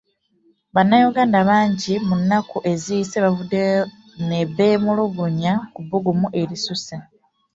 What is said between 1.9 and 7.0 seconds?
mu nnaku eziyise bavuddeyo ne beemulugunya ku bbugumu erisusse.